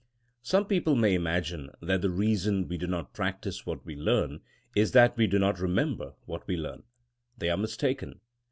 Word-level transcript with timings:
Some 0.41 0.65
people 0.65 0.95
may 0.95 1.13
imagine 1.13 1.69
that 1.79 2.01
the 2.01 2.09
reason 2.09 2.67
we 2.67 2.75
do 2.79 2.87
not 2.87 3.13
practice 3.13 3.67
what 3.67 3.85
we 3.85 3.95
learn 3.95 4.39
is 4.75 4.93
that 4.93 5.15
we 5.15 5.27
do 5.27 5.37
not 5.37 5.59
remember 5.59 6.15
what 6.25 6.47
we 6.47 6.57
learn. 6.57 6.81
They 7.37 7.51
are 7.51 7.57
mistaken. 7.57 8.19